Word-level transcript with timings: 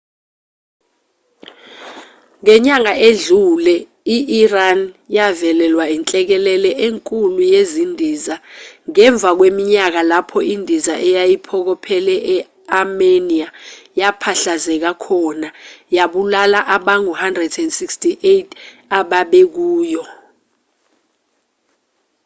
ngenyanga 2.41 2.93
edlule 3.07 3.75
i-iran 4.17 4.79
yavelelwa 5.17 5.85
inhlekelele 5.95 6.71
enkulu 6.87 7.41
yezindiza 7.53 8.35
ngemva 8.89 9.29
kweminyaka 9.37 10.01
lapho 10.11 10.39
indiza 10.53 10.93
eyayiphokophele 11.07 12.15
e-armenia 12.35 13.49
yaphahlazeka 13.99 14.91
khona 15.03 15.49
yabulala 15.97 16.59
abangu-168 16.75 18.27
ababekuyo 18.97 20.03